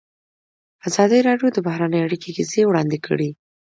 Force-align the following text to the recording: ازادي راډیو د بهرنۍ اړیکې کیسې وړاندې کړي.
ازادي 0.87 1.19
راډیو 1.27 1.47
د 1.53 1.57
بهرنۍ 1.67 1.99
اړیکې 2.05 2.29
کیسې 2.37 2.61
وړاندې 2.65 2.97
کړي. 3.05 3.29